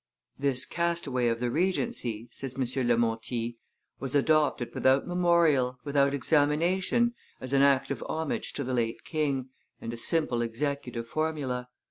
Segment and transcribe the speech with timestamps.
[0.39, 2.87] "This castaway of the regency," says M.
[2.87, 3.59] Lemontey,
[3.99, 9.49] "was adopted without memorial, without examination, as an act of homage to the late king,
[9.79, 11.69] and a simple executive formula.